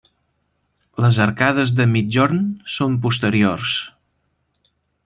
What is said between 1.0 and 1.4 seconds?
Les